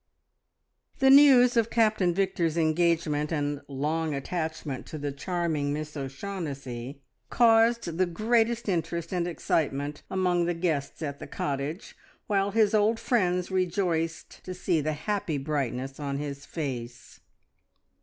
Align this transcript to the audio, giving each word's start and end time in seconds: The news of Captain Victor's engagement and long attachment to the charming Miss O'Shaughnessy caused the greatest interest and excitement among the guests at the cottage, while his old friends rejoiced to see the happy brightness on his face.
The 0.97 1.11
news 1.11 1.55
of 1.55 1.69
Captain 1.69 2.11
Victor's 2.11 2.57
engagement 2.57 3.31
and 3.31 3.61
long 3.67 4.15
attachment 4.15 4.87
to 4.87 4.97
the 4.97 5.11
charming 5.11 5.73
Miss 5.73 5.95
O'Shaughnessy 5.95 7.03
caused 7.29 7.99
the 7.99 8.07
greatest 8.07 8.67
interest 8.67 9.13
and 9.13 9.27
excitement 9.27 10.01
among 10.09 10.45
the 10.45 10.55
guests 10.55 11.03
at 11.03 11.19
the 11.19 11.27
cottage, 11.27 11.95
while 12.25 12.49
his 12.49 12.73
old 12.73 12.99
friends 12.99 13.51
rejoiced 13.51 14.43
to 14.43 14.55
see 14.55 14.81
the 14.81 14.93
happy 14.93 15.37
brightness 15.37 15.99
on 15.99 16.17
his 16.17 16.47
face. 16.47 17.19